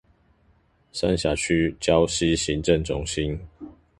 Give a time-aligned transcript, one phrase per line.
[0.91, 3.39] 三峽區礁溪行政中心